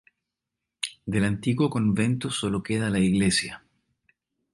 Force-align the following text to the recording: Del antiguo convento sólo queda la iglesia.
Del 1.05 1.25
antiguo 1.25 1.69
convento 1.69 2.31
sólo 2.31 2.63
queda 2.63 2.89
la 2.89 2.97
iglesia. 2.97 3.61